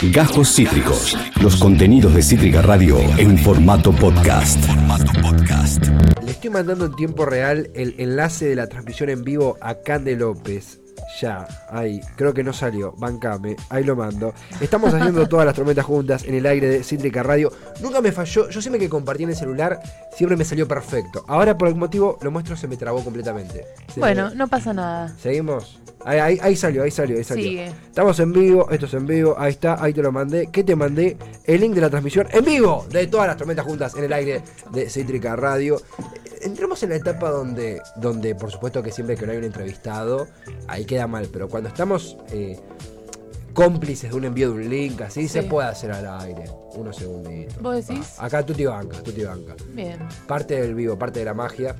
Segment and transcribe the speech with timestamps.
[0.00, 1.18] Gajos Cítricos.
[1.42, 4.56] Los contenidos de Cítrica Radio en formato podcast.
[6.24, 10.14] Le estoy mandando en tiempo real el enlace de la transmisión en vivo a Cande
[10.14, 10.78] López.
[11.20, 14.34] Ya, ahí, creo que no salió, bancame, ahí lo mando.
[14.60, 17.50] Estamos haciendo todas las tormentas juntas en el aire de Cítrica Radio.
[17.82, 19.80] Nunca me falló, yo siempre que compartí en el celular,
[20.16, 21.24] siempre me salió perfecto.
[21.26, 23.66] Ahora por algún motivo lo muestro se me trabó completamente.
[23.92, 25.12] Se Bueno, no pasa nada.
[25.20, 25.80] Seguimos.
[26.08, 27.44] Ahí, ahí- ahí salió, ahí salió, ahí salió.
[27.44, 27.66] Sigue.
[27.66, 30.48] Estamos en vivo, esto es en vivo, ahí está, ahí te lo mandé.
[30.50, 31.18] ¿Qué te mandé?
[31.44, 34.42] El link de la transmisión en vivo de todas las tormentas juntas en el aire
[34.72, 35.80] de Cítrica Radio.
[36.40, 40.28] Entremos en la etapa donde, donde por supuesto que siempre que no hay un entrevistado,
[40.66, 42.58] ahí queda mal, pero cuando estamos eh,
[43.64, 46.44] cómplices de un envío de un link, así se puede hacer al aire.
[46.74, 47.60] Unos segunditos.
[47.60, 48.14] ¿Vos decís?
[48.20, 48.26] Va.
[48.26, 49.98] Acá tú te banca, tú te banca Bien.
[50.28, 51.74] parte del vivo, parte de la magia.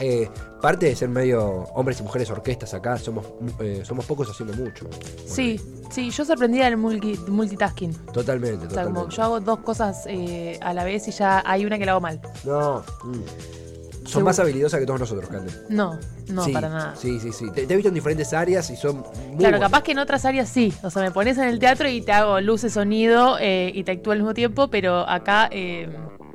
[0.00, 0.28] Eh,
[0.60, 3.24] parte de ser medio hombres y mujeres orquestas acá, somos,
[3.60, 4.88] eh, somos pocos haciendo mucho.
[5.26, 7.92] Sí, sí, yo sorprendida del multi- multitasking.
[8.12, 9.16] Totalmente, O sea, como totalmente.
[9.16, 12.00] yo hago dos cosas eh, a la vez y ya hay una que la hago
[12.00, 12.20] mal.
[12.44, 12.82] No.
[13.04, 13.71] mm.
[14.12, 15.52] Son más habilidosas que todos nosotros, Cande.
[15.68, 16.94] No, no, Sí, para nada.
[16.96, 17.50] Sí, sí, sí.
[17.50, 19.04] Te, te he visto en diferentes áreas y son muy
[19.38, 19.60] Claro, buenas.
[19.60, 20.72] capaz que en otras áreas sí.
[20.82, 23.92] O sea, me pones en el teatro y te hago luces, sonido eh, y te
[23.92, 25.88] actúo al mismo tiempo, pero acá, eh,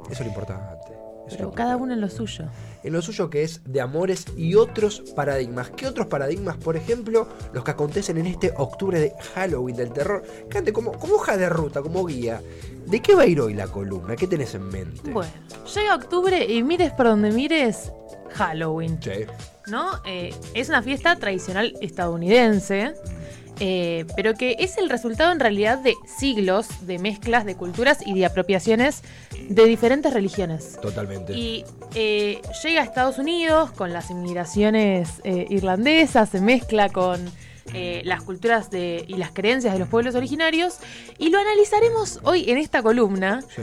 [0.03, 0.64] Eso es lo importante.
[0.94, 1.84] eso es pero lo cada importante.
[1.84, 2.45] uno en lo suyo.
[2.83, 5.72] En lo suyo que es de amores y otros paradigmas.
[5.72, 6.58] ¿Qué otros paradigmas?
[6.58, 10.23] Por ejemplo, los que acontecen en este octubre de Halloween del terror.
[10.50, 12.42] Cante, como, como hoja de ruta, como guía.
[12.86, 14.16] ¿De qué va a ir hoy la columna?
[14.16, 15.11] ¿Qué tenés en mente?
[15.11, 15.31] Bueno,
[15.73, 17.92] llega octubre y mires por donde mires,
[18.31, 19.00] Halloween.
[19.02, 19.25] Sí.
[19.67, 20.02] ¿no?
[20.06, 22.94] Eh, es una fiesta tradicional estadounidense,
[23.59, 28.13] eh, pero que es el resultado en realidad de siglos de mezclas de culturas y
[28.17, 29.02] de apropiaciones
[29.50, 30.77] de diferentes religiones.
[30.81, 31.33] Totalmente.
[31.33, 37.31] Y eh, llega a Estados Unidos con las inmigraciones eh, irlandesas, se mezcla con
[38.03, 40.78] las culturas de, y las creencias de los pueblos originarios,
[41.17, 43.61] y lo analizaremos hoy en esta columna, Sí.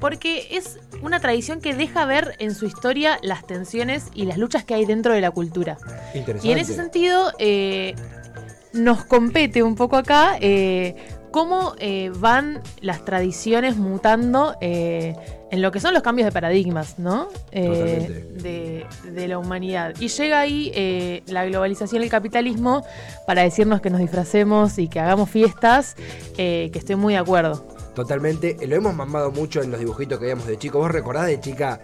[0.00, 4.64] porque es una tradición que deja ver en su historia las tensiones y las luchas
[4.64, 5.76] que hay dentro de la cultura.
[6.14, 6.48] Interesante.
[6.48, 7.30] Y en ese sentido,
[8.72, 10.96] nos compete un poco acá eh,
[11.30, 15.14] cómo eh, van las tradiciones mutando eh,
[15.50, 17.28] en lo que son los cambios de paradigmas, ¿no?
[17.52, 19.94] De, de la humanidad.
[20.00, 22.84] Y llega ahí la globalización y el capitalismo
[23.26, 25.94] para decirnos que nos disfracemos y que hagamos fiestas,
[26.36, 27.66] que estoy muy de acuerdo.
[27.94, 28.56] Totalmente.
[28.66, 30.78] Lo hemos mamado mucho en los dibujitos que veíamos de chico.
[30.78, 31.80] ¿Vos recordás de chica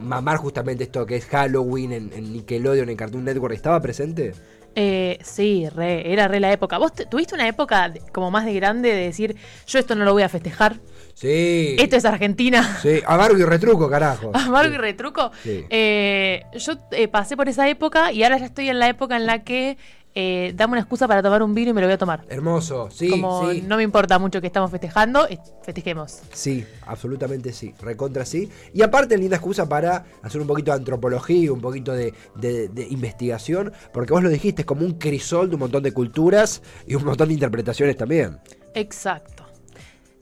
[0.00, 3.54] mamar justamente esto que es Halloween en, en Nickelodeon, en Cartoon Network?
[3.54, 4.32] ¿Estaba presente?
[4.76, 6.78] Eh, sí, re, era re la época.
[6.78, 9.36] ¿Vos te- tuviste una época como más de grande de decir,
[9.66, 10.76] yo esto no lo voy a festejar?
[11.14, 11.76] Sí.
[11.78, 12.78] Esto es Argentina.
[12.82, 13.00] Sí.
[13.06, 14.30] Amargo y retruco, carajo.
[14.34, 14.74] Amargo Sí.
[14.74, 15.30] y retruco.
[15.42, 15.64] Sí.
[15.70, 19.26] Eh, yo eh, pasé por esa época y ahora ya estoy en la época en
[19.26, 19.78] la que
[20.16, 22.24] eh, dame una excusa para tomar un vino y me lo voy a tomar.
[22.28, 22.88] Hermoso.
[22.90, 23.62] Sí, Como sí.
[23.66, 26.20] no me importa mucho que estamos festejando, eh, festejemos.
[26.32, 28.48] Sí, absolutamente sí, recontra sí.
[28.72, 32.82] Y aparte, linda excusa para hacer un poquito de antropología, un poquito de, de- de
[32.88, 36.94] investigación, porque vos lo dijiste, es como un crisol de un montón de culturas y
[36.94, 38.38] un montón de interpretaciones también.
[38.74, 39.44] Exacto.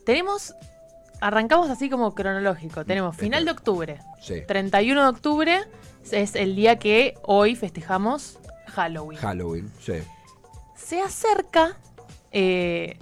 [0.05, 0.55] Tenemos,
[1.21, 2.85] arrancamos así como cronológico.
[2.85, 3.99] Tenemos final de octubre.
[4.21, 4.43] Sí.
[4.47, 5.61] 31 de octubre
[6.11, 8.39] es el día que hoy festejamos
[8.73, 9.19] Halloween.
[9.21, 9.95] Halloween, sí.
[10.77, 11.77] se acerca
[12.33, 12.99] eh,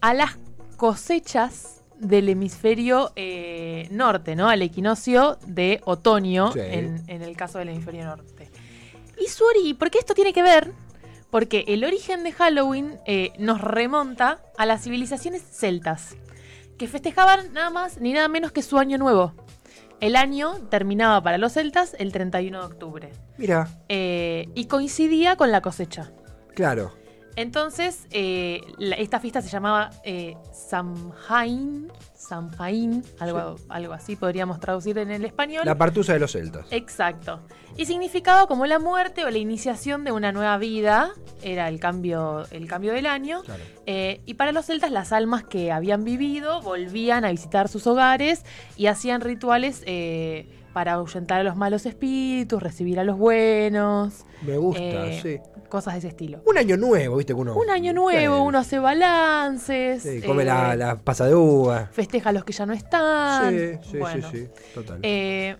[0.00, 0.36] a las
[0.76, 4.48] cosechas del hemisferio eh, norte, ¿no?
[4.48, 6.60] Al equinoccio de otoño, Sí.
[6.60, 8.50] en, en el caso del hemisferio norte.
[9.18, 10.72] Y su ori- ¿por qué esto tiene que ver?
[11.30, 16.16] Porque el origen de Halloween eh, nos remonta a las civilizaciones celtas,
[16.78, 19.32] que festejaban nada más ni nada menos que su año nuevo.
[20.04, 25.50] El año terminaba para los celtas el 31 de octubre Mira, eh, y coincidía con
[25.50, 26.12] la cosecha.
[26.54, 26.92] claro.
[27.36, 34.96] Entonces, eh, la- esta fiesta se llamaba eh, Samhain, Samhain, algo, algo así podríamos traducir
[34.98, 35.62] en el español.
[35.66, 36.66] La partusa de los celtas.
[36.70, 37.40] Exacto.
[37.76, 41.10] Y significaba como la muerte o la iniciación de una nueva vida,
[41.42, 43.42] era el cambio, el cambio del año.
[43.42, 43.62] Claro.
[43.86, 48.44] Eh, y para los celtas, las almas que habían vivido volvían a visitar sus hogares
[48.76, 54.24] y hacían rituales eh, para ahuyentar a los malos espíritus, recibir a los buenos.
[54.42, 55.38] Me gusta, eh, sí.
[55.70, 56.42] Cosas de ese estilo.
[56.44, 57.32] Un año nuevo, ¿viste?
[57.32, 60.02] que Uno, Un año nuevo, uno hace balances.
[60.02, 61.88] Sí, come eh, la, la pasa de uva.
[61.92, 63.50] Festeja a los que ya no están.
[63.56, 64.48] Sí, sí, Bueno, sí, sí.
[64.74, 64.98] Total.
[65.02, 65.56] eh,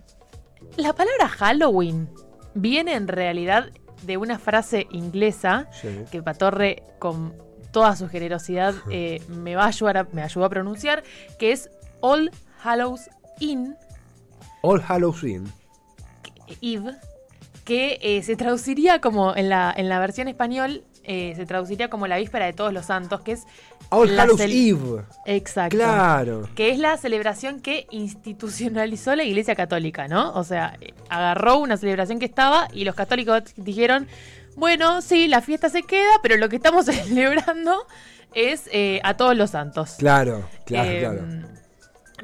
[0.77, 2.09] la palabra Halloween
[2.53, 3.69] viene en realidad
[4.03, 6.03] de una frase inglesa Sí.
[6.11, 7.33] que Patorre, con
[7.71, 11.03] toda su generosidad, eh, me, va a ayudar a- me ayudó a pronunciar,
[11.39, 11.69] que es
[12.01, 12.31] All
[12.63, 13.09] Hallows
[13.39, 13.75] Inn,
[14.65, 15.51] All Hallows Inn.
[16.61, 16.95] Eve,
[17.63, 22.07] que eh, se traduciría como en la, en la versión español eh, se traduciría como
[22.07, 23.43] la víspera de todos los santos, que es
[23.89, 25.03] All Hallows Eve.
[25.27, 25.77] Exacto.
[25.77, 26.49] Claro.
[26.55, 30.33] Que es la celebración que institucionalizó la Iglesia Católica, ¿no?
[30.33, 30.77] O sea,
[31.09, 34.07] agarró una celebración que estaba y los católicos dijeron,
[34.55, 37.85] bueno, sí, la fiesta se queda, pero lo que estamos celebrando
[38.33, 39.95] es eh, a todos los santos.
[39.99, 41.23] Claro, claro, Eh, claro.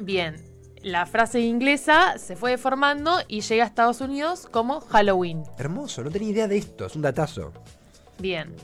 [0.00, 0.36] Bien,
[0.82, 5.44] la frase inglesa se fue deformando y llega a Estados Unidos como Halloween.
[5.58, 7.52] Hermoso, no tenía idea de esto, es un datazo.
[8.18, 8.54] Bien.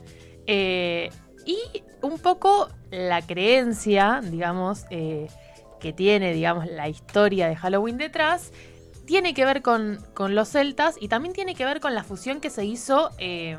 [0.47, 1.11] Eh,
[1.47, 1.59] y
[2.03, 5.29] un poco la creencia, digamos, eh,
[5.81, 8.53] que tiene, digamos, la historia de Halloween detrás,
[9.07, 12.41] tiene que ver con, con los celtas y también tiene que ver con la fusión
[12.41, 13.57] que se hizo eh,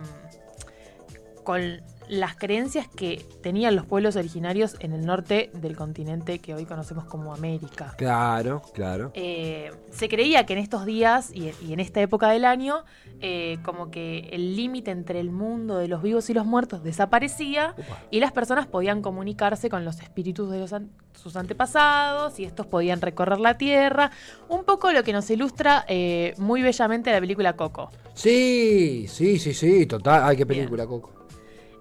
[1.44, 6.66] con las creencias que tenían los pueblos originarios en el norte del continente que hoy
[6.66, 7.94] conocemos como América.
[7.98, 9.12] Claro, claro.
[9.14, 12.84] Eh, se creía que en estos días y, y en esta época del año,
[13.22, 17.76] eh, como que el límite entre el mundo de los vivos y los muertos desaparecía
[18.10, 22.66] y las personas podían comunicarse con los espíritus de los an- sus antepasados y estos
[22.66, 24.10] podían recorrer la tierra.
[24.48, 27.92] Un poco lo que nos ilustra eh, muy bellamente la película Coco.
[28.16, 30.22] Sí, sí, sí, sí, total.
[30.24, 30.60] Ay, qué Bien.
[30.62, 31.19] película, Coco.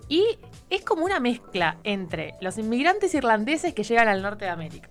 [0.09, 0.25] Y
[0.71, 4.89] es como una mezcla entre los inmigrantes irlandeses que llegan al norte de América,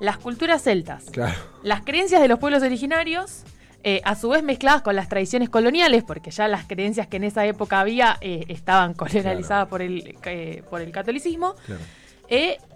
[0.00, 1.34] las culturas celtas, Claro.
[1.62, 3.44] las creencias de los pueblos originarios,
[3.84, 7.24] eh, a su vez mezcladas con las tradiciones coloniales, porque ya las creencias que en
[7.24, 11.80] esa época había eh, estaban colonializadas por, el, eh, por el catolicismo, claro.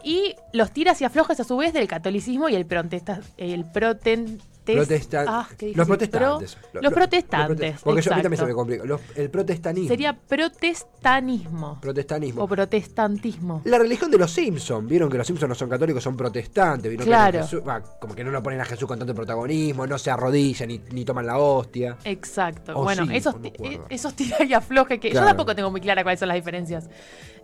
[0.05, 4.41] y los tiras y aflojas a su vez del catolicismo y el, protesta, el proten-
[4.77, 6.55] Protestan- Ah, los protestantes.
[6.55, 7.75] Pro- Lo- los lo- protestantes.
[7.77, 8.85] prote- Porque yo a mí también se me complica.
[8.85, 9.89] Los- el protestanismo.
[9.89, 12.45] Sería protestanismo Protestanismo.
[12.45, 13.63] o protestantismo.
[13.65, 14.87] La religión de los Simpsons.
[14.89, 16.91] Vieron que los Simpsons no son católicos, son protestantes.
[16.91, 17.41] Vieron que Claro.
[17.43, 20.69] Jesús- va, como que no lo ponen a Jesús con tanto protagonismo, no se arrodillan
[20.69, 21.97] ni, ni toman la hostia.
[22.05, 22.73] Exacto.
[22.79, 23.87] O bueno, sí, esos, no acuerdo.
[23.89, 25.27] esos tira y afloje que Claro.
[25.27, 26.89] yo tampoco tengo muy clara cuáles son las diferencias.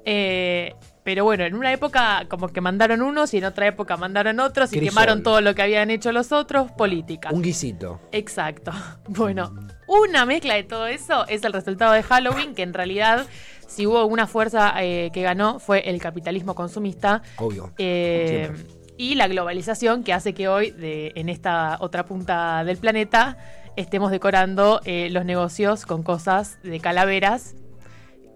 [0.05, 0.75] Eh,
[1.07, 4.73] pero bueno, en una época como que mandaron unos y en otra época mandaron otros
[4.73, 4.89] y Crisol.
[4.89, 7.31] quemaron todo lo que habían hecho los otros, política.
[7.33, 8.01] Un guisito.
[8.11, 8.73] Exacto.
[9.09, 9.55] Bueno,
[9.87, 13.25] una mezcla de todo eso es el resultado de Halloween, que en realidad,
[13.69, 17.23] si hubo una fuerza eh, que ganó, fue el capitalismo consumista.
[17.37, 17.73] Obvio.
[17.79, 18.51] Eh,
[18.97, 23.39] y la globalización que hace que hoy, de, en esta otra punta del planeta,
[23.77, 27.55] estemos decorando eh, los negocios con cosas de calaveras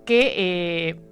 [0.06, 1.09] que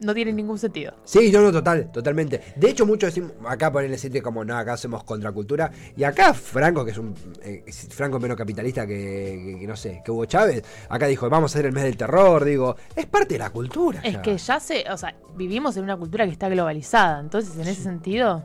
[0.00, 0.94] no tienen ningún sentido.
[1.04, 2.40] Sí, no, no, total, totalmente.
[2.56, 5.70] De hecho, muchos decimos, acá ponen el sitio como, no, acá hacemos contracultura.
[5.96, 10.00] Y acá Franco, que es un eh, Franco menos capitalista que, que- que no sé,
[10.04, 12.44] que Hugo Chávez, acá dijo, vamos a hacer el mes del terror.
[12.44, 14.00] Digo, es parte de la cultura.
[14.04, 14.22] Es ya.
[14.22, 17.82] que ya se, o sea, vivimos en una cultura que está globalizada, entonces en ese
[17.82, 18.44] sentido,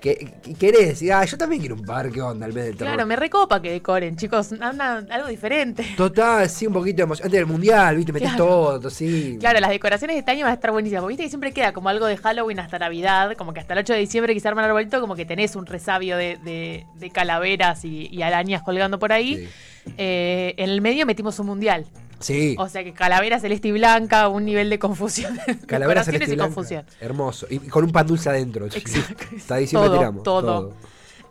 [0.00, 2.44] Que- querés, y, ah, yo también quiero un par, ¿qué onda?
[2.46, 2.92] El mes del terror.
[2.94, 5.84] claro, me recopa que decoren, chicos, anda algo diferente.
[5.96, 7.26] Total, sí, un poquito de emoción.
[7.26, 8.44] Antes del mundial, viste, metés Claro.
[8.46, 9.38] todo, sí.
[9.40, 11.00] Claro, las decoraciones de este año van a estar buenísimas.
[11.02, 13.78] Porque viste que siempre queda como algo de Halloween hasta Navidad, como que hasta el
[13.80, 16.86] 8 de diciembre que se arma el arbolito, como que tenés un resabio de, de-
[16.96, 19.48] de calaveras y, y arañas colgando por ahí.
[19.96, 21.86] Eh, en el medio metimos un mundial.
[22.24, 25.38] Sí, O sea que calavera celeste y blanca, un nivel de confusión.
[25.66, 26.54] calavera celeste y y blanca.
[26.54, 26.86] confusión.
[27.00, 27.46] Hermoso.
[27.50, 28.66] Y, y con un pan dulce adentro.
[28.66, 29.24] Exacto.
[29.36, 30.22] Está siempre Todo, tiramos.
[30.22, 30.74] todo.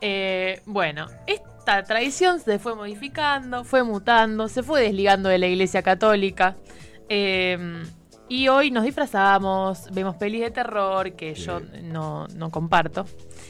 [0.01, 5.81] Eh, bueno, esta tradición se fue modificando, fue mutando, se fue desligando de la iglesia
[5.81, 6.55] católica.
[7.09, 7.83] eh,
[8.29, 13.03] y hoy nos disfrazamos, vemos pelis de terror que yo no, no comparto.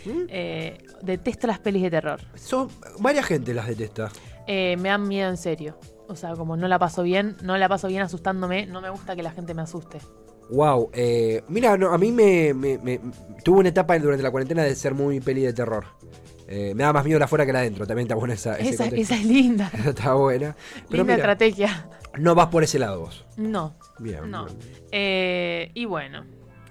[0.03, 0.23] ¿Mm?
[0.27, 2.19] Eh, detesto las pelis de terror.
[2.35, 2.67] Son,
[2.99, 4.11] varias gente las detesta.
[4.47, 5.77] Eh, me dan miedo en serio.
[6.07, 9.15] O sea, como no la paso bien, no la paso bien asustándome, no me gusta
[9.15, 9.99] que la gente me asuste.
[10.49, 12.99] Wow, eh, mira, no, a mí me, me- me-
[13.43, 15.85] tuve una etapa durante la cuarentena de ser muy peli de terror.
[16.47, 18.57] Eh, me da más miedo la afuera que la adentro, también está buena esa.
[18.59, 19.71] Esa, esa es linda.
[19.73, 20.55] Esa está buena.
[20.89, 21.87] Pero linda mira, estrategia.
[22.17, 23.25] no vas por ese lado vos.
[23.37, 24.29] No, Bien.
[24.29, 24.45] No.
[24.45, 24.57] bien.
[24.91, 26.25] Eh, y bueno,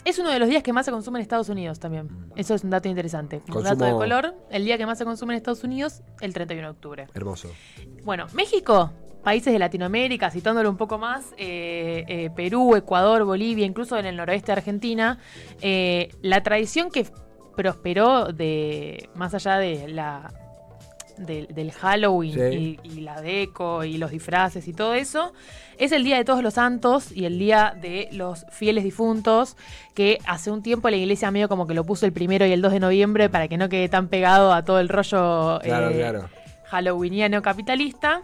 [0.05, 2.09] es uno de los días que más se consume en Estados Unidos también.
[2.37, 3.37] Eso es un dato interesante.
[3.49, 6.35] Un Consumo- dato de color, el día que más se consume en Estados Unidos, el
[6.35, 7.07] 31 de octubre.
[7.15, 7.49] Hermoso.
[8.05, 13.97] Bueno, México, países de Latinoamérica, citándolo un poco más, eh, eh, Perú, Ecuador, Bolivia, incluso
[13.99, 15.19] en el noroeste de Argentina,
[15.61, 17.07] eh, la tradición que
[17.57, 20.33] prosperó de más allá de la
[21.19, 22.79] del- del Halloween Sí.
[22.83, 25.35] y, y la deco y los disfraces y todo eso,
[25.79, 29.57] es el Día de Todos los Santos y el Día de los Fieles Difuntos,
[29.95, 32.63] que hace un tiempo la iglesia medio como que lo puso el primero y el
[32.63, 36.29] 2 de noviembre para que no quede tan pegado a todo el rollo Claro, claro.
[36.71, 38.23] halloweeniano capitalista.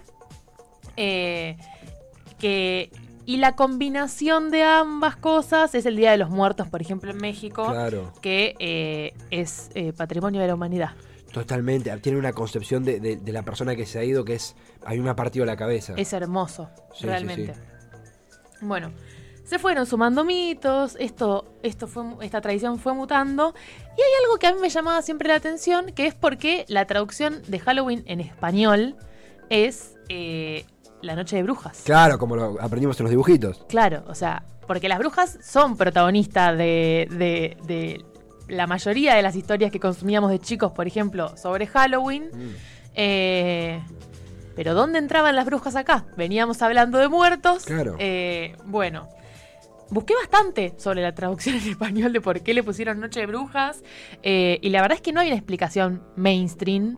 [0.99, 1.57] Eh,
[2.39, 2.91] que,
[3.25, 7.17] y la combinación de ambas cosas es el Día de los Muertos, por ejemplo, en
[7.19, 8.13] México, Claro.
[8.23, 10.91] que eh, es eh, patrimonio de la humanidad.
[11.33, 11.95] Totalmente.
[11.99, 14.57] Tiene una concepción de, de- de la persona que se ha ido que es.
[14.85, 15.93] A mí me ha partido la cabeza.
[15.97, 17.55] Es hermoso, Sí, sí, realmente.
[17.55, 17.61] sí.
[18.63, 18.91] Bueno,
[19.45, 23.55] Se fueron sumando mitos, esto, esto fue, esta tradición fue mutando.
[23.97, 26.85] Y hay algo que a mí me llamaba siempre la atención, que es porque la
[26.87, 28.97] traducción de Halloween en español
[29.49, 30.67] es eh,
[31.03, 31.83] La Noche de Brujas.
[31.85, 33.65] Claro, como lo aprendimos en los dibujitos.
[33.69, 38.05] Claro, o sea, porque las brujas son protagonistas de, de- de
[38.49, 42.31] la mayoría de las historias que consumíamos de chicos, por ejemplo, sobre Halloween.
[42.95, 43.81] Eh,
[44.57, 46.07] pero ¿dónde entraban las brujas acá?
[46.17, 47.65] Veníamos hablando de muertos.
[47.65, 47.95] Claro.
[47.99, 49.09] Eh, bueno,
[49.91, 53.83] busqué bastante sobre la traducción en español de por qué le pusieron Noche de Brujas.
[54.23, 56.97] eh, y la verdad es que no hay una explicación mainstream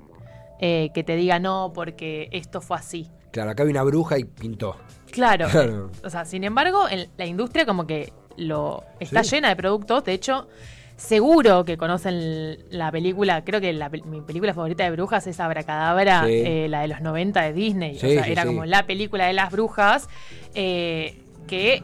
[0.60, 3.10] eh, que te diga no, porque esto fue así.
[3.32, 4.76] Claro, acá hay una bruja y pintó.
[5.10, 5.46] Claro.
[5.50, 5.90] Claro.
[6.04, 9.36] O sea, sin embargo, en la industria como que lo está Sí.
[9.36, 10.04] llena de productos.
[10.04, 10.48] De hecho,
[10.96, 13.42] seguro que conocen la película.
[13.44, 16.32] Creo que la, mi película favorita de brujas es Abracadabra, Sí.
[16.34, 17.98] eh, la de los 90 de Disney.
[17.98, 20.08] Sí, o sea, era como la película de las brujas
[20.54, 21.82] eh, que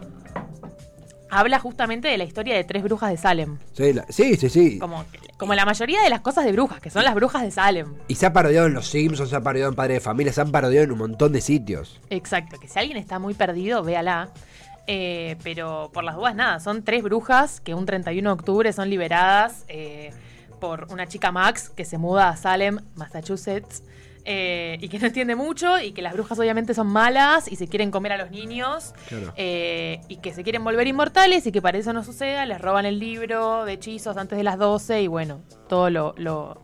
[1.38, 3.58] habla justamente de la historia de tres brujas de Salem.
[3.72, 4.48] Sí, la- sí, sí.
[4.48, 4.78] sí.
[4.78, 5.04] Como,
[5.36, 7.94] como la mayoría de las cosas de brujas, que son las brujas de Salem.
[8.08, 10.40] Y se ha parodiado en Los Simpsons, se ha parodiado en Padre de Familia, se
[10.40, 12.00] han parodiado en un montón de sitios.
[12.10, 14.30] Exacto, que si alguien está muy perdido, véala.
[14.88, 18.88] Eh, pero por las dudas, nada, son tres brujas que un 31 de octubre son
[18.88, 20.12] liberadas eh,
[20.60, 23.82] por una chica Max que se muda a Salem, Massachusetts,
[24.26, 27.68] eh, y que no entiende mucho, y que las brujas obviamente son malas y se
[27.68, 29.32] quieren comer a los niños, Claro.
[29.36, 32.84] eh, y que se quieren volver inmortales, y que para eso no suceda, les roban
[32.86, 36.14] el libro de hechizos antes de las 12, y bueno, todo lo...
[36.18, 36.60] lo-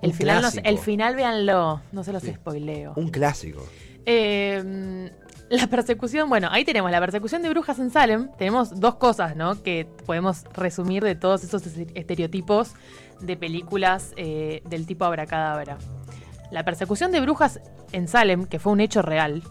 [0.00, 2.32] el, Un final no el final, véanlo, no se los Sí.
[2.32, 2.92] spoileo.
[2.94, 3.66] Un clásico.
[4.06, 5.10] Eh,
[5.50, 8.28] la persecución, bueno, ahí tenemos la persecución de brujas en Salem.
[8.38, 9.60] Tenemos dos cosas, ¿no?
[9.62, 12.72] Que podemos resumir de todos esos est- estereotipos
[13.20, 15.78] de películas eh, del tipo Abracadabra.
[16.50, 17.60] La persecución de brujas
[17.92, 19.42] en Salem, que fue un hecho real,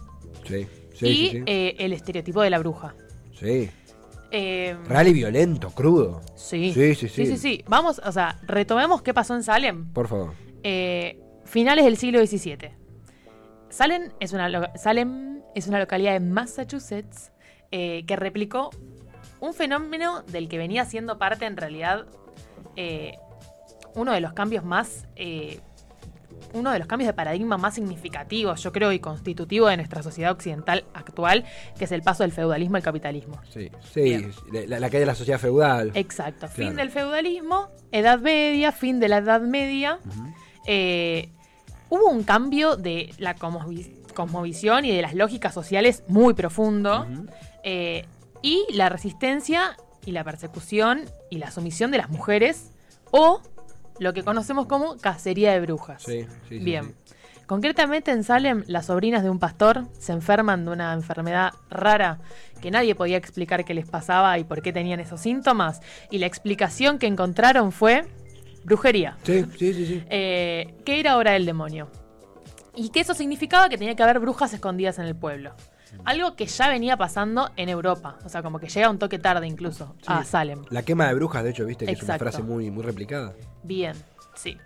[0.44, 1.42] Sí, sí, y sí.
[1.46, 2.94] eh, el estereotipo de la bruja.
[3.38, 3.70] Sí.
[4.30, 6.20] Eh, Real y violento, crudo.
[6.34, 6.72] Sí.
[6.72, 7.24] Sí, sí, sí.
[7.24, 7.64] Sí, sí, sí.
[7.68, 9.92] Vamos, o sea, retomemos qué pasó en Salem.
[9.92, 10.32] Por favor.
[10.62, 12.70] Eh, finales del siglo XVII.
[13.70, 17.30] Salem es una, Salem es una localidad en Massachusetts
[17.70, 18.70] que replicó
[19.40, 22.06] un fenómeno del que venía siendo parte en realidad
[23.94, 25.06] uno de los cambios más...
[25.16, 25.60] eh,
[26.54, 30.32] uno de los cambios de paradigma más significativos, yo creo, y constitutivo de nuestra sociedad
[30.32, 31.44] occidental actual,
[31.78, 33.40] que es el paso del feudalismo al capitalismo.
[33.50, 34.26] Sí, sí.
[34.52, 35.92] La, la caída de la sociedad feudal.
[35.94, 36.48] Exacto.
[36.48, 39.98] Fin del feudalismo, Edad Media, fin de la Edad Media.
[40.66, 41.30] Eh,
[41.90, 47.06] hubo un cambio de la cosmovi- cosmovisión y de las lógicas sociales muy profundo.
[47.64, 48.04] Eh,
[48.42, 49.76] y la resistencia
[50.06, 52.70] y la persecución y la sumisión de las mujeres
[53.10, 53.42] o
[53.98, 56.02] lo que conocemos como cacería de brujas.
[56.02, 56.94] Sí, sí, Bien.
[57.04, 57.14] sí.
[57.46, 62.18] Concretamente en Salem, las sobrinas de un pastor se enferman de una enfermedad rara
[62.60, 65.80] que nadie podía explicar qué les pasaba y por qué tenían esos síntomas.
[66.10, 68.04] Y la explicación que encontraron fue
[68.64, 70.02] brujería, Sí, sí, sí, sí.
[70.10, 71.88] eh, que era hora del demonio.
[72.74, 75.52] Y que eso significaba que tenía que haber brujas escondidas en el pueblo.
[76.04, 78.18] Algo que ya venía pasando en Europa.
[78.24, 80.24] O sea, como que llega un toque tarde incluso a.
[80.24, 80.64] Salem.
[80.70, 83.34] La quema de brujas, de hecho, viste que es una frase muy, muy replicada.
[83.62, 83.94] Bien,
[84.34, 84.56] sí.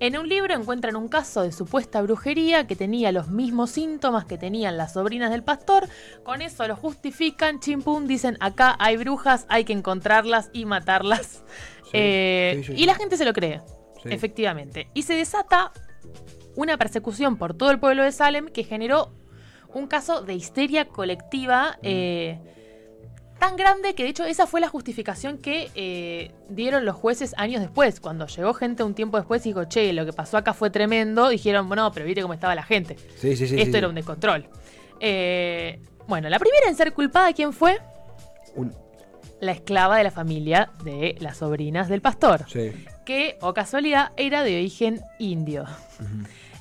[0.00, 4.38] En un libro encuentran un caso de supuesta brujería que tenía los mismos síntomas que
[4.38, 5.88] tenían las sobrinas del pastor.
[6.22, 11.42] Con eso lo justifican, chimpum, dicen acá hay brujas, hay que encontrarlas y matarlas.
[11.82, 13.60] Sí, Eh, sí, sí, y la gente se lo cree,
[14.04, 14.88] efectivamente.
[14.94, 15.72] Y se desata
[16.54, 19.12] una persecución por todo el pueblo de Salem que generó
[19.74, 21.78] un caso de histeria colectiva.
[21.82, 22.38] Eh,
[23.38, 27.60] tan grande que de hecho esa fue la justificación que eh, dieron los jueces años
[27.60, 28.00] después.
[28.00, 31.28] Cuando llegó gente un tiempo después y dijo, che, lo que pasó acá fue tremendo,
[31.28, 32.96] dijeron, bueno, pero viste cómo estaba la gente.
[33.16, 33.60] Sí, sí, sí.
[33.60, 34.48] Esto era un descontrol.
[34.98, 37.78] Eh, bueno, la primera en ser culpada, ¿quién fue?
[38.56, 38.74] Un-
[39.40, 42.72] La esclava de la familia de las sobrinas del pastor, sí.
[43.06, 45.64] que, o casualidad, era de origen indio.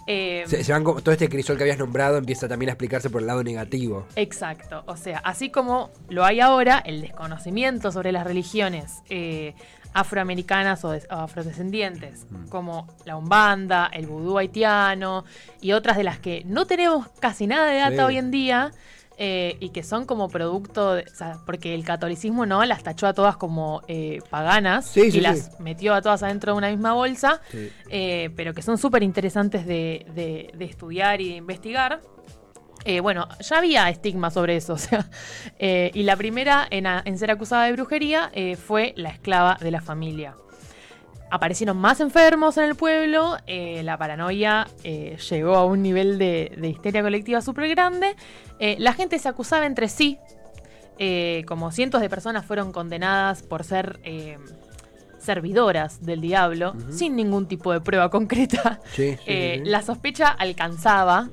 [0.08, 3.22] Eh, Se, se van todo este crisol que habías nombrado empieza también a explicarse por
[3.22, 4.08] el lado negativo.
[4.16, 9.54] Exacto, o sea, así como lo hay ahora, el desconocimiento sobre las religiones eh,
[9.94, 15.26] afroamericanas o, des- o afrodescendientes, como la umbanda, el vudú haitiano
[15.60, 18.02] y otras de las que no tenemos casi nada de data Sí.
[18.04, 18.72] hoy en día
[19.18, 23.08] eh, y que son como producto, de- o sea, porque el catolicismo no las tachó
[23.08, 25.52] a todas como eh, paganas Sí, sí, y las sí.
[25.60, 27.42] metió a todas adentro de una misma bolsa,
[27.90, 32.02] eh, pero que son súper interesantes de, de- de estudiar y de investigar.
[33.02, 35.10] Bueno, ya había estigma sobre eso, o sea,
[35.60, 38.32] y la primera en, a- en ser acusada de brujería
[38.66, 40.36] fue la esclava de la familia.
[41.30, 46.54] Aparecieron más enfermos en el pueblo, eh, la paranoia eh, llegó a un nivel de,
[46.58, 48.16] de histeria colectiva súper grande,
[48.60, 50.20] eh, la gente se acusaba entre sí,
[51.46, 54.00] como cientos de personas fueron condenadas por ser
[55.20, 58.80] servidoras del diablo, sin ningún tipo de prueba concreta.
[58.94, 59.62] Sí, sí, sí, sí.
[59.66, 61.30] La sospecha alcanzaba,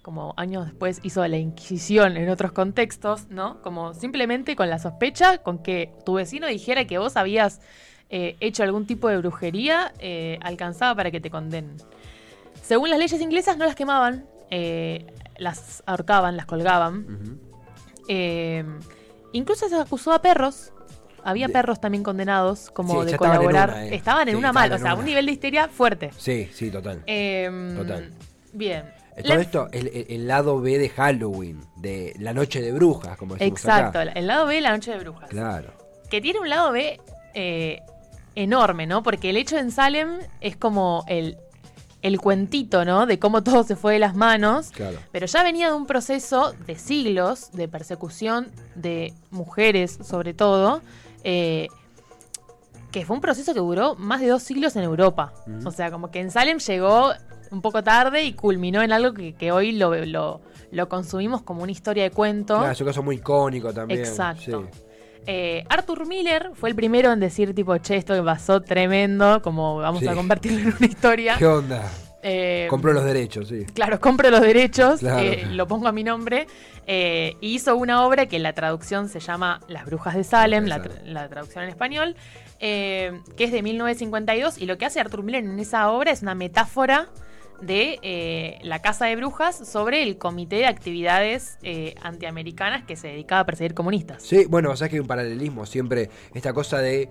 [0.00, 3.60] como años después hizo la Inquisición en otros contextos, ¿no?
[3.60, 7.60] Como simplemente con la sospecha, con que tu vecino dijera que vos habías
[8.10, 11.76] eh, hecho algún tipo de brujería, eh, alcanzaba para que te condenen.
[12.62, 15.06] Según las leyes inglesas, no las quemaban, eh,
[15.38, 17.38] las ahorcaban, las colgaban.
[19.32, 20.72] Incluso se acusó a perros.
[21.24, 23.70] Había De- perros también condenados como Sí, de estaban en colaborar.
[23.70, 23.86] una.
[23.86, 25.00] Estaban en Sí, una estaban mal, o sea, una.
[25.00, 26.10] un nivel de histeria fuerte.
[26.16, 27.02] Sí, sí, total.
[27.06, 28.10] Eh, Total.
[28.52, 28.84] Bien.
[29.16, 33.18] La- Todo esto, el, el- el lado B de Halloween, de la noche de brujas,
[33.18, 34.12] como decimos Exacto, acá.
[34.12, 35.28] el lado B de la noche de brujas.
[35.28, 35.72] Claro.
[36.08, 37.00] Que tiene un lado B
[37.34, 37.82] eh,
[38.38, 39.02] enorme, ¿no?
[39.02, 41.36] Porque el hecho en Salem es como el,
[42.02, 43.04] el cuentito, ¿no?
[43.04, 44.70] De cómo todo se fue de las manos.
[44.70, 44.98] Claro.
[45.10, 50.82] Pero ya venía de un proceso de siglos de persecución de mujeres, sobre todo,
[51.24, 51.66] eh,
[52.92, 55.34] que fue un proceso que duró más de dos siglos en Europa.
[55.64, 57.10] O sea, como que en Salem llegó
[57.50, 60.40] un poco tarde y culminó en algo que, que hoy lo, lo,
[60.70, 62.56] lo consumimos como una historia de cuento.
[62.56, 64.00] Claro, es un caso muy icónico también.
[64.00, 64.64] Exacto.
[64.72, 64.80] sí.
[65.30, 69.76] Eh, Arthur Miller fue el primero en decir, tipo, che, esto que pasó tremendo, como
[69.76, 70.08] vamos Sí.
[70.08, 71.36] a convertirlo en una historia.
[71.36, 71.82] ¿Qué onda?
[72.22, 73.66] Eh, Compró los derechos, sí.
[73.74, 75.20] Claro, compro los derechos, Claro.
[75.20, 76.46] eh, lo pongo a mi nombre.
[76.90, 81.02] eh, hizo una obra que la traducción se llama Las Brujas de Salem, la, tra-
[81.04, 82.16] la traducción en español,
[82.58, 84.56] que es de 1952.
[84.56, 87.08] Y lo que hace Arthur Miller en esa obra es una metáfora
[87.60, 93.08] de eh, la Casa de Brujas sobre el comité de actividades eh, antiamericanas que se
[93.08, 94.22] dedicaba a perseguir comunistas.
[94.22, 96.10] Sí, bueno, o sea que hay un paralelismo siempre.
[96.34, 97.08] Esta cosa de.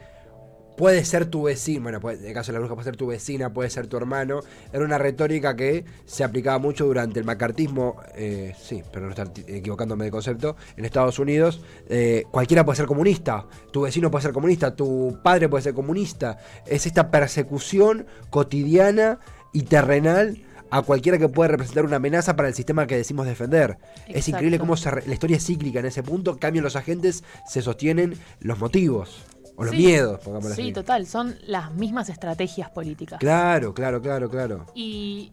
[0.78, 3.08] Puede ser tu vecino, bueno, puede- en el caso de la bruja puede ser tu
[3.08, 4.42] vecina, puede ser tu hermano.
[4.72, 9.32] Era una retórica que se aplicaba mucho durante el macartismo, eh, sí, pero no estar
[9.48, 11.62] equivocándome de concepto, en Estados Unidos.
[11.90, 16.38] eh, cualquiera puede ser comunista, tu vecino puede ser comunista, tu padre puede ser comunista.
[16.68, 19.18] Es esta persecución cotidiana
[19.54, 20.38] y terrenal
[20.70, 23.78] a cualquiera que pueda representar una amenaza para el sistema que decimos defender.
[24.08, 27.24] Es increíble cómo se re- la historia es cíclica en ese punto, cambian los agentes,
[27.48, 29.24] se sostienen los motivos
[29.56, 29.78] o los Sí.
[29.78, 30.74] miedos, pongámoslo Sí, así.
[30.74, 33.20] total, son las mismas estrategias políticas.
[33.20, 34.66] Claro, claro, claro, claro.
[34.76, 35.32] Y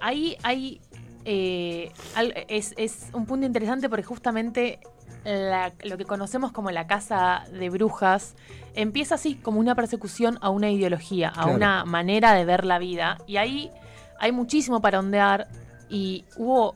[0.00, 0.80] ahí hay.
[1.24, 1.92] eh,
[2.48, 4.78] es, es un punto interesante porque justamente
[5.24, 8.34] la- lo que conocemos como la casa de brujas
[8.80, 11.54] empieza así como una persecución a una ideología, a Claro.
[11.54, 13.18] una manera de ver la vida.
[13.26, 13.70] Y ahí
[14.20, 15.48] hay muchísimo para ondear
[15.90, 16.74] y hubo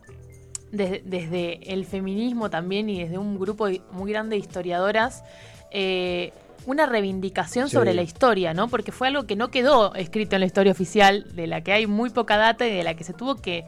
[0.71, 5.23] desde, desde el feminismo también y desde un grupo muy grande de historiadoras
[5.71, 6.33] eh,
[6.67, 7.75] una reivindicación Sí.
[7.75, 8.69] sobre la historia, ¿no?
[8.69, 11.87] Porque fue algo que no quedó escrito en la historia oficial, de la que hay
[11.87, 13.65] muy poca data y de la que se tuvo que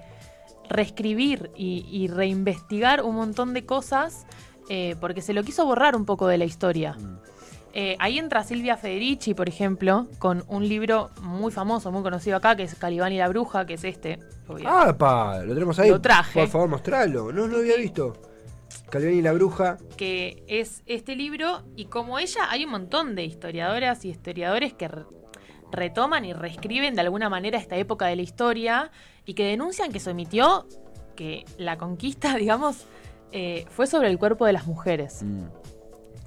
[0.68, 4.26] reescribir y, y reinvestigar un montón de cosas
[4.70, 6.92] eh, porque se lo quiso borrar un poco de la historia.
[6.94, 7.18] Mm.
[7.76, 12.54] Eh, ahí entra Silvia Federici, por ejemplo, con un libro muy famoso, muy conocido acá,
[12.54, 14.20] que es Calibán y la Bruja, que es este.
[14.64, 15.90] Ah, pa, lo tenemos ahí.
[15.90, 16.38] Lo traje.
[16.40, 17.32] Por favor, mostralo.
[17.32, 18.12] No, no lo había visto.
[18.90, 19.76] Calvin y la bruja.
[19.96, 24.88] que es este libro y como ella hay un montón de historiadoras y historiadores que
[24.88, 25.04] re-
[25.72, 28.90] retoman y reescriben de alguna manera esta época de la historia
[29.26, 30.66] y que denuncian que se omitió
[31.16, 32.86] que la conquista, digamos,
[33.32, 35.44] eh, fue sobre el cuerpo de las mujeres, Mm.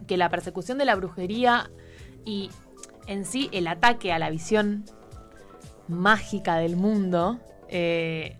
[0.08, 1.70] Que la persecución de la brujería
[2.26, 2.50] y
[3.08, 4.86] en sí el ataque a la visión
[5.88, 7.40] mágica del mundo
[7.70, 8.38] eh,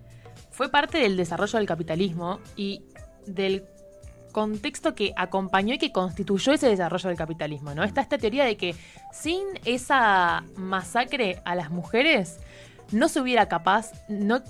[0.52, 2.84] fue parte del desarrollo del capitalismo y
[3.26, 3.66] del
[4.32, 7.84] contexto que acompañó y que constituyó ese desarrollo del capitalismo, ¿no?
[7.84, 8.76] Está esta teoría de que
[9.12, 12.40] sin esa masacre a las mujeres
[12.92, 14.42] no se hubiera capaz, no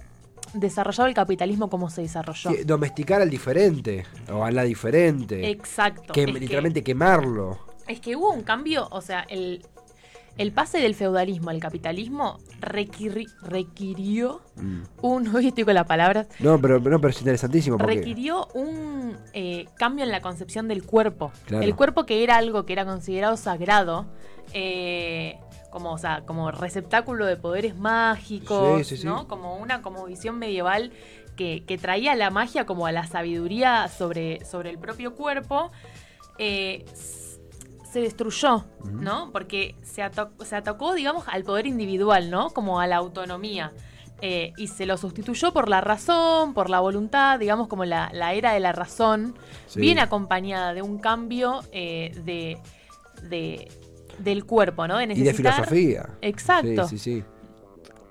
[0.54, 2.52] desarrollado el capitalismo como se desarrolló.
[2.66, 4.06] Domesticar al diferente.
[4.32, 5.50] O a la diferente.
[5.50, 6.14] Exacto.
[6.14, 7.60] que, literalmente quemarlo.
[7.88, 9.66] Es que hubo un cambio, o sea, el,
[10.38, 14.82] el pase del feudalismo al capitalismo requiri- requirió Mm.
[15.02, 17.96] un, hoy estoy con la palabra, No, pero, no, pero es interesantísimo porque.
[17.96, 21.32] requirió un eh, cambio en la concepción del cuerpo.
[21.46, 21.64] Claro.
[21.64, 24.06] El cuerpo que era algo que era considerado sagrado,
[24.54, 25.38] eh,
[25.70, 29.06] como, o sea, como receptáculo de poderes mágicos, Sí, sí, sí.
[29.08, 29.28] ¿no?
[29.28, 30.92] Como una como visión medieval
[31.36, 35.72] que, que traía la magia como a la sabiduría sobre, sobre el propio cuerpo.
[36.40, 36.86] eh,
[37.92, 38.66] se destruyó.
[38.92, 39.32] ¿no?
[39.32, 42.50] Porque se, ato- se atacó, digamos, al poder individual, ¿no?
[42.52, 43.72] Como a la autonomía.
[44.22, 48.34] Eh, y se lo sustituyó por la razón, por la voluntad, digamos, como la, la
[48.34, 49.36] era de la razón,
[49.68, 49.80] Sí.
[49.80, 52.58] bien acompañada de un cambio eh, de,
[53.30, 53.72] de-
[54.20, 54.98] del cuerpo, ¿no?
[54.98, 56.10] De y de filosofía.
[56.22, 56.88] Exacto.
[56.88, 57.24] Sí, sí, sí.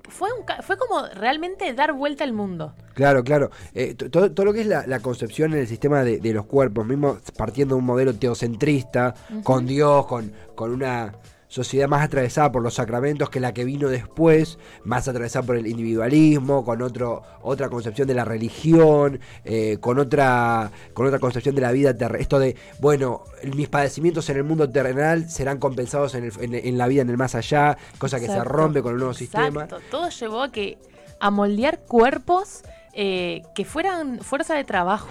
[0.09, 2.73] fue, un fue como realmente dar vuelta al mundo.
[2.93, 3.51] Claro, claro.
[3.73, 6.33] Eh, to- todo, todo lo que es la, la concepción en el sistema de, de
[6.33, 11.13] los cuerpos, mismo partiendo de un modelo teocentrista, con Dios, con, con una
[11.49, 15.65] sociedad más atravesada por los sacramentos que la que vino después, más atravesada por el
[15.67, 21.61] individualismo, con otro, otra concepción de la religión, eh, con otra, con otra concepción de
[21.61, 22.21] la vida terrenal.
[22.21, 23.23] Esto de, bueno,
[23.55, 27.09] mis padecimientos en el mundo terrenal serán compensados en, el- en- en la vida en
[27.09, 29.67] el más allá, cosa que se rompe con el nuevo sistema.
[29.89, 30.77] Todo llevó a que
[31.19, 35.07] a moldear cuerpos eh, que fueran fuerza de trabajo.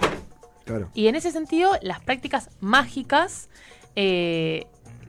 [0.65, 0.89] Claro.
[0.93, 3.49] Y en ese sentido, las prácticas mágicas
[3.95, 4.67] eh,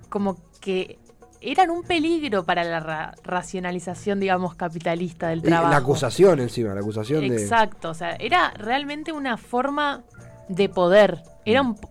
[0.08, 0.97] como que
[1.40, 5.70] eran un peligro para la ra- racionalización, digamos, capitalista del trabajo.
[5.70, 7.36] la acusación encima, la acusación de...
[7.40, 10.02] Exacto, o sea, era realmente una forma
[10.48, 11.22] de poder.
[11.44, 11.74] Era un...
[11.76, 11.90] po-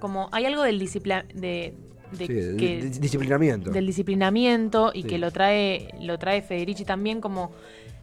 [0.00, 1.24] Como hay algo del disciplina...
[1.34, 1.74] De,
[2.12, 3.70] de Sí, de- que- de- disciplinamiento.
[3.70, 5.08] del disciplinamiento y Sí.
[5.08, 7.50] que lo trae lo trae Federici también como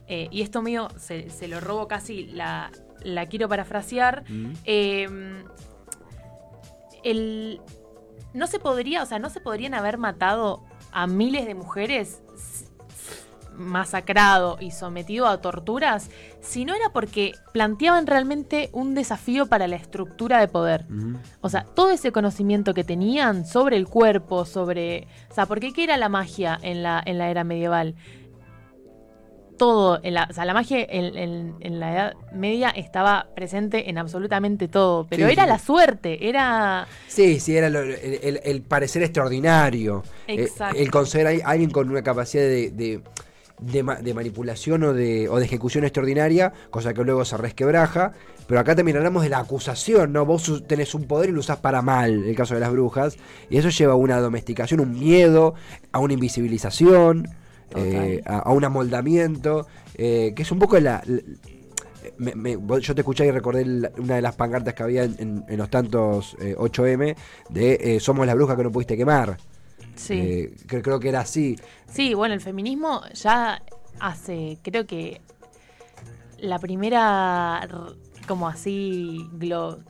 [0.08, 2.72] eh, y esto mío se, se lo robo casi la,
[3.04, 4.52] la quiero parafrasear Mm.
[4.66, 5.44] eh,
[7.04, 7.62] el
[8.34, 12.22] no se podría o sea no se podrían haber matado a miles de mujeres
[13.54, 19.76] masacrado y sometido a torturas si no era porque planteaban realmente un desafío para la
[19.76, 20.86] estructura de poder
[21.42, 25.08] o sea, todo ese conocimiento que tenían sobre el cuerpo, sobre...
[25.30, 27.96] O sea, porque qué era la magia en la, en la era medieval?
[29.62, 33.92] Todo, en la, o sea, la magia en, en- en la Edad Media estaba presente
[33.92, 35.50] en absolutamente todo, pero Sí, era sí.
[35.50, 36.88] la suerte, era...
[37.08, 37.94] Sí, sí, era lo- el,
[38.24, 40.02] el- el parecer extraordinario.
[40.28, 40.80] Eh, Exacto.
[40.80, 43.02] El, considerar a alguien con una capacidad de, de-
[43.60, 48.14] de ma- de manipulación o de, o de ejecución extraordinaria, cosa que luego se resquebraja.
[48.48, 50.26] Pero acá también hablamos de la acusación, ¿no?
[50.26, 53.16] Vos tenés un poder y lo usás para mal, el caso de las brujas.
[53.52, 55.54] Y eso lleva a una domesticación, un miedo,
[55.92, 57.30] a una invisibilización,
[57.76, 61.22] eh, a, a un amoldamiento, eh, que es un poco la, la-
[62.18, 65.04] me- me- vos- yo te escuché y recordé la- una de las pancartas que había
[65.04, 67.16] en, en- en los tantos eh, 8M
[67.50, 69.38] de eh, Somos la bruja que no pudiste quemar.
[69.96, 70.50] Sí.
[70.68, 71.58] Creo, que era así.
[71.92, 73.62] Sí, bueno, el feminismo ya
[74.00, 75.22] hace, creo que
[76.40, 77.68] la primera,
[78.28, 79.84] como así, glo-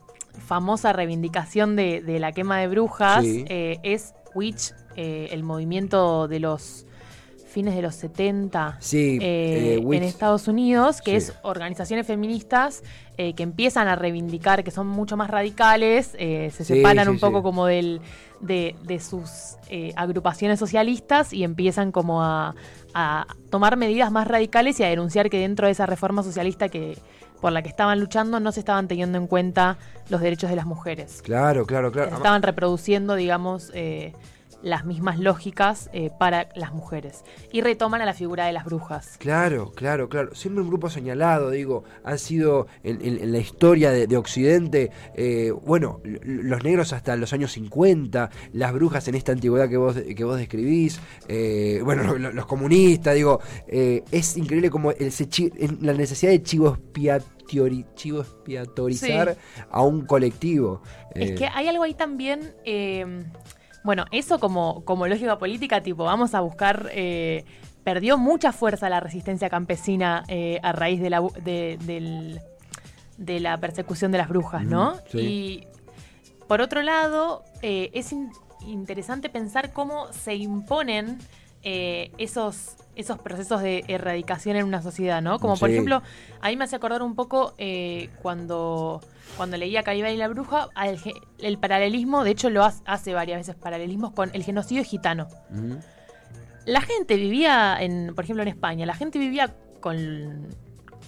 [0.46, 3.44] famosa reivindicación de, de la quema de brujas Sí.
[3.48, 6.86] eh, es Witch, eh, el movimiento de los
[7.52, 11.28] fines de los 70 Sí, eh, eh, en Estados Unidos, que Sí.
[11.30, 12.82] es organizaciones feministas
[13.18, 17.42] eh, que empiezan a reivindicar, que son mucho más radicales, se Sí, separan un poco
[17.42, 18.00] como del,
[18.40, 19.56] de, de sus
[19.96, 22.54] agrupaciones socialistas y empiezan como a,
[22.94, 26.98] a tomar medidas más radicales y a denunciar que dentro de esa reforma socialista que
[27.40, 29.76] por la que estaban luchando no se estaban teniendo en cuenta
[30.08, 31.22] los derechos de las mujeres.
[31.22, 32.16] Claro, claro, Se claro.
[32.16, 34.12] estaban reproduciendo, digamos, eh,
[34.62, 37.24] las mismas lógicas eh, para las mujeres.
[37.52, 39.16] Y retoman a la figura de las brujas.
[39.18, 40.34] Claro, claro, claro.
[40.34, 44.90] Siempre un grupo señalado, digo, han sido en, en- en la historia de, de Occidente,
[45.14, 49.96] eh, bueno, los negros hasta los años 50, las brujas en esta antigüedad que vos,
[49.96, 55.12] que vos describís, eh, bueno, lo- lo- los comunistas, digo, eh, es increíble como el,
[55.80, 59.36] la necesidad de chivo, expiatori- chivo expiatorizar
[59.70, 60.82] a un colectivo.
[61.14, 62.54] Es Eh, que hay algo ahí también.
[63.84, 66.88] Bueno, eso como, como lógica política, tipo, vamos a buscar.
[66.92, 67.44] eh,
[67.84, 72.40] perdió mucha fuerza la resistencia campesina eh, a raíz de la, de, del-
[73.18, 74.94] de la persecución de las brujas, ¿no?
[75.10, 75.18] Sí.
[75.18, 75.66] Y
[76.46, 78.30] por otro lado, eh, es in-
[78.64, 81.18] interesante pensar cómo se imponen
[81.64, 85.38] eh, esos, esos procesos de erradicación en una sociedad, ¿no?
[85.38, 86.02] Como por ejemplo,
[86.40, 89.00] a mí me hace acordar un poco eh, cuando,
[89.36, 93.38] cuando leía Caíba y la Bruja, al ge- el paralelismo, de hecho lo hace, varias
[93.38, 95.28] veces paralelismos con el genocidio gitano.
[96.64, 100.48] La gente vivía, en, por ejemplo en España, la gente vivía con,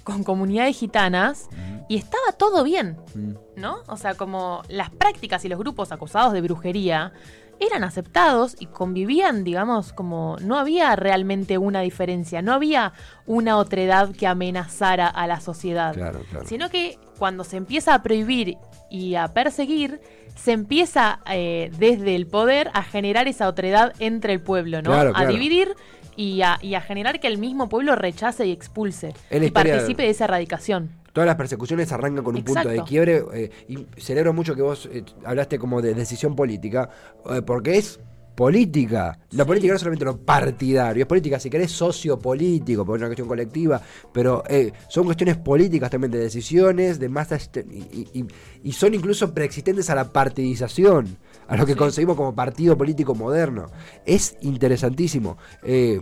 [0.02, 1.48] con comunidades gitanas
[1.88, 3.34] y estaba todo bien, Mm.
[3.56, 3.76] ¿no?
[3.86, 7.12] O sea, como las prácticas y los grupos acusados de brujería
[7.60, 12.92] eran aceptados y convivían, digamos, como no había realmente una diferencia, no había
[13.26, 16.46] una otredad que amenazara a la sociedad Claro, claro.
[16.46, 18.56] sino que cuando se empieza a prohibir
[18.90, 20.00] y a perseguir,
[20.36, 24.90] se empieza eh, desde el poder a generar esa otredad entre el pueblo, ¿no?
[24.90, 25.74] Claro, A dividir
[26.16, 30.10] y a, y a generar que el mismo pueblo rechace y expulse y participe de
[30.10, 30.90] esa erradicación.
[31.14, 34.88] Todas las persecuciones arrancan con un punto de quiebre eh, y celebro mucho que vos
[34.92, 36.90] eh, hablaste como de decisión política,
[37.30, 38.00] eh, porque es
[38.34, 39.16] política.
[39.30, 43.08] La política no es solamente lo partidario, es política, si querés, sociopolítico, porque es una
[43.10, 43.80] cuestión colectiva,
[44.12, 48.26] pero eh, son cuestiones políticas también de decisiones, de masas, y,
[48.64, 51.78] y- son incluso preexistentes a la partidización, a lo que Sí.
[51.78, 53.66] concebimos como partido político moderno.
[54.04, 55.38] Es interesantísimo.
[55.62, 56.00] Eh,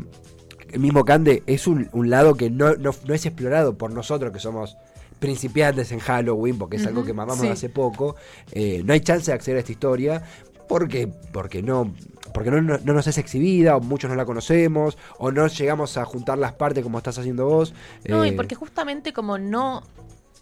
[0.71, 4.33] el mismo Cande, es un, un lado que no, no, no es explorado por nosotros
[4.33, 4.79] que somos
[5.23, 7.49] principiantes en Halloween, porque es algo que mamamos sí.
[7.49, 8.17] hace poco.
[8.51, 10.23] Eh, no hay chance de acceder a esta historia.
[10.69, 11.93] Porque, porque no
[12.35, 15.99] porque no, no- no nos es exhibida, o muchos no la conocemos, o no llegamos
[15.99, 17.75] a juntar las partes como estás haciendo vos.
[18.09, 19.83] No, y Eh, porque justamente como no,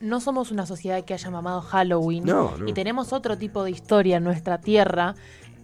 [0.01, 2.69] no somos una sociedad que haya mamado Halloween No, no.
[2.69, 5.14] y tenemos otro tipo de historia en nuestra tierra,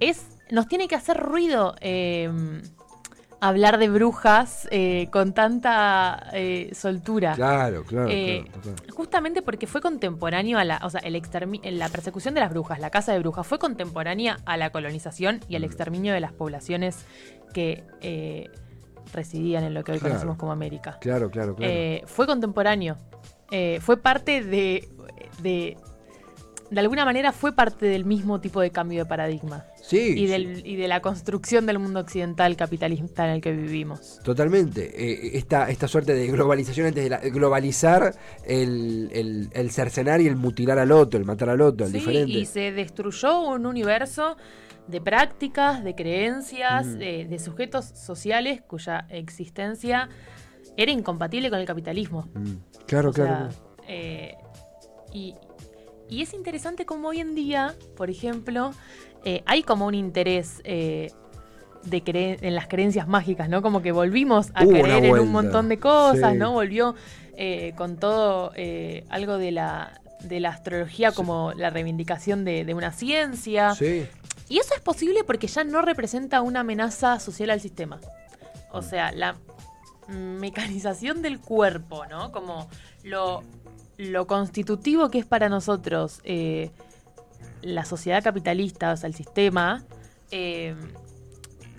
[0.01, 2.29] es nos tiene que hacer ruido eh,
[3.41, 7.35] hablar de brujas eh, con tanta eh, soltura.
[7.35, 8.77] Claro, claro, Eh, claro.
[8.95, 11.21] Justamente porque fue contemporáneo a la, o sea, el
[11.79, 15.57] la persecución de las brujas, la caza de brujas, fue contemporánea a la colonización y
[15.57, 15.67] al Mm.
[15.67, 17.05] exterminio de las poblaciones
[17.53, 18.51] que eh,
[19.13, 20.15] residían en lo que hoy Claro.
[20.15, 20.99] conocemos como América.
[21.01, 21.73] Claro, claro, claro.
[22.07, 22.97] Fue contemporáneo.
[23.81, 24.89] Fue parte de,
[25.41, 25.77] de.
[26.71, 29.65] De alguna manera fue parte del mismo tipo de cambio de paradigma.
[29.81, 30.27] sí, Y, sí.
[30.27, 34.19] del, y de la construcción del mundo occidental capitalista en el que vivimos.
[34.25, 34.83] Totalmente.
[34.97, 40.27] Eh, esta, esta suerte de globalización antes de la- globalizar el, el, el cercenar y
[40.27, 42.33] el mutilar al otro, el matar al otro, el Sí, diferente.
[42.33, 44.37] y se destruyó un universo
[44.89, 46.99] de prácticas, de creencias, Mm.
[46.99, 50.09] de, de sujetos sociales cuya existencia
[50.77, 52.29] era incompatible con el capitalismo.
[52.35, 52.55] Mm,
[52.87, 53.51] Claro, O claro.
[53.51, 54.35] sea, eh,
[55.13, 55.35] y,
[56.09, 58.73] y es interesante como hoy en día, por ejemplo,
[59.25, 61.11] eh, hay como un interés eh,
[61.83, 63.63] de en las creencias mágicas, ¿no?
[63.63, 66.39] Como que volvimos a Hubo una creer en un montón de cosas, sí.
[66.39, 66.53] ¿no?
[66.53, 66.95] Volvió
[67.37, 68.53] eh, con todo
[69.09, 73.75] algo de la, de la astrología como la reivindicación de, de una ciencia.
[73.75, 74.07] Sí,
[74.49, 78.01] Y eso es posible porque ya no representa una amenaza social al sistema.
[78.73, 79.37] O sea, la
[80.09, 82.31] mecanización del cuerpo, ¿no?
[82.31, 82.69] Como
[83.03, 83.43] lo,
[83.99, 86.71] lo constitutivo que es para nosotros eh,
[87.63, 89.85] la sociedad capitalista, o sea, el sistema.
[90.31, 90.75] eh,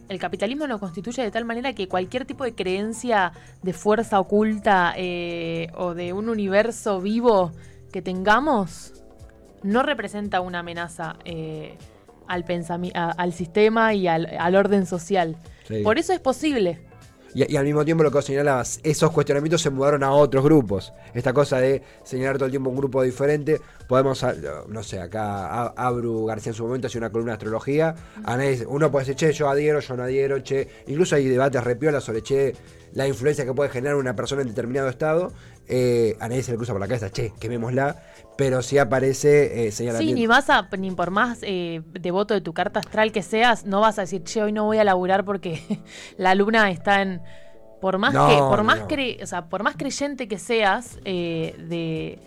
[0.09, 4.93] el capitalismo lo constituye de tal manera que cualquier tipo de creencia de fuerza oculta
[4.95, 7.51] eh, o de un universo vivo
[7.91, 8.93] que tengamos
[9.63, 11.77] no representa una amenaza eh,
[12.25, 12.45] al,
[12.95, 15.35] a- al sistema y al, al orden social.
[15.67, 15.81] sí.
[15.83, 16.79] Por eso es posible.
[17.45, 20.91] Y, al mismo tiempo lo que señalabas, esos cuestionamientos se mudaron a otros grupos.
[21.13, 23.61] Esta cosa de señalar todo el tiempo un grupo diferente.
[23.87, 24.33] Podemos, a-
[24.67, 27.93] no sé, acá a- Abru García en su momento hacía una columna de astrología.
[28.23, 30.67] Anés- uno puede decir, che, yo adhiero, yo no adhiero, che.
[30.87, 32.55] Incluso hay debates repiolas sobre, che,
[32.93, 35.31] la influencia que puede generar una persona en determinado estado.
[35.67, 38.01] Eh, a nadie se le cruza por la cabeza, che, quemémosla.
[38.37, 42.53] Pero sí aparece eh, Sí, ni vas a, ni por más eh, devoto de tu
[42.53, 45.61] carta astral que seas, no vas a decir, che, hoy no voy a laburar porque
[46.17, 47.21] la luna está en.
[47.81, 48.87] Por más No, que, por no, más no.
[48.87, 52.19] cre- o sea, por más creyente que seas, eh, de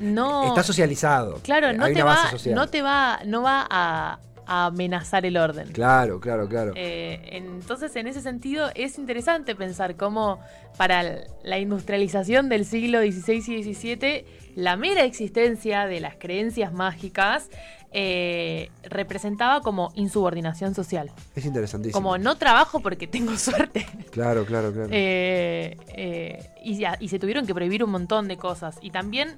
[0.00, 0.44] no.
[0.48, 1.40] Está socializado.
[1.42, 5.68] Claro, Eh, no te va, no te va, no va a, a amenazar el orden.
[5.72, 6.72] Claro, claro, claro.
[6.76, 10.40] Eh, entonces, en ese sentido, es interesante pensar cómo
[10.78, 17.50] para la industrialización del siglo XVI y XVII, la mera existencia de las creencias mágicas
[17.92, 21.10] eh, representaba como insubordinación social.
[21.34, 21.94] es interesantísimo.
[22.02, 23.86] Como no trabajo porque tengo suerte.
[24.10, 24.88] Claro, claro, claro.
[24.92, 28.76] Eh, eh, y, ya- y se tuvieron que prohibir un montón de cosas.
[28.82, 29.36] Y también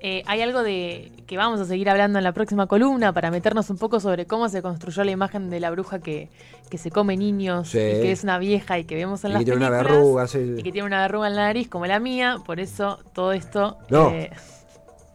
[0.00, 3.70] eh, hay algo de que vamos a seguir hablando en la próxima columna para meternos
[3.70, 6.28] un poco sobre cómo se construyó la imagen de la bruja que,
[6.70, 7.78] que se come niños Sí.
[7.78, 10.26] y que es una vieja y que vemos en y las que tiene una verruga,
[10.26, 10.54] sí.
[10.58, 13.78] Y que tiene una verruga en la nariz como la mía, por eso todo esto,
[13.90, 14.10] No.
[14.10, 14.30] eh,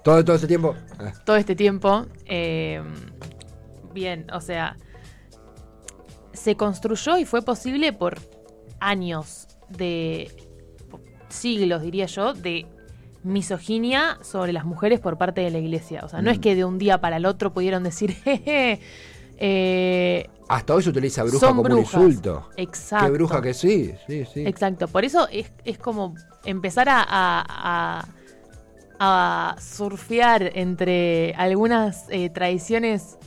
[0.04, 0.76] Todo, todo ese tiempo.
[1.00, 2.82] Ah, todo este tiempo, eh,
[3.94, 4.76] bien, o sea,
[6.34, 8.18] se construyó y fue posible por
[8.80, 10.32] años de
[11.30, 12.66] siglos, diría yo, de
[13.24, 16.02] misoginia sobre las mujeres por parte de la iglesia.
[16.04, 16.42] O sea, no es Mm.
[16.42, 18.80] que de un día para el otro pudieron decir, jeje,
[19.38, 21.94] eh, Hasta hoy se utiliza bruja como brujas.
[21.96, 22.50] un insulto.
[22.58, 23.06] exacto.
[23.06, 24.46] Qué bruja que sí, sí, sí.
[24.46, 28.06] Exacto, por eso es, es como empezar a, a- a-
[29.04, 33.18] a surfear entre algunas eh, tradiciones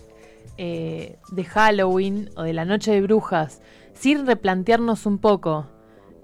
[0.56, 3.60] eh, de Halloween o de la Noche de Brujas,
[3.94, 5.66] sin replantearnos un poco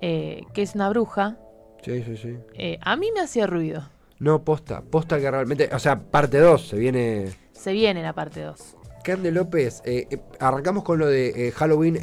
[0.01, 1.37] qué es una bruja,
[1.85, 2.37] Sí, sí, sí.
[2.55, 3.89] eh, a mí me hacía ruido.
[4.19, 7.31] No, posta, posta que realmente, o sea, parte 2 se viene.
[7.53, 8.77] Se viene la parte 2.
[9.03, 11.99] Cande López, eh, eh, arrancamos con lo de Halloween,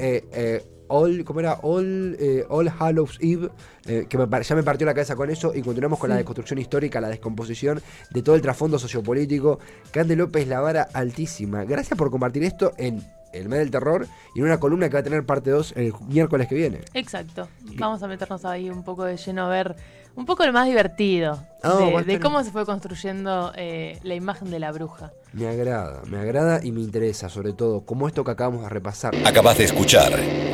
[0.90, 1.60] All, ¿cómo era?
[1.62, 2.18] All,
[2.50, 3.50] All Hallows Eve,
[3.86, 7.00] que me ya me partió la cabeza con eso, y continuamos con la deconstrucción histórica,
[7.00, 9.60] la descomposición de todo el trasfondo sociopolítico.
[9.92, 11.66] Cande López, la vara altísima.
[11.66, 15.00] Gracias por compartir esto en El Mes del Terror y en una columna que va
[15.00, 16.82] a tener parte 2 el miércoles que viene.
[16.94, 17.48] Exacto.
[17.76, 19.76] Vamos a meternos ahí un poco de lleno a ver
[20.18, 21.40] un poco lo más divertido.
[21.64, 25.12] Oh, de, cómo se fue construyendo eh, la imagen de la bruja.
[25.32, 29.16] Me agrada, me agrada y me interesa, sobre todo, como esto que acabamos de repasar.
[29.26, 30.12] Acabas de escuchar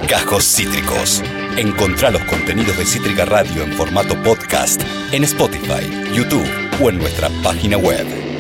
[0.10, 1.24] Cajos Cítricos.
[1.58, 4.82] Encontrá los contenidos de Cítrica Radio en formato podcast
[5.14, 6.48] en Spotify, YouTube
[6.82, 8.33] o en nuestra página web.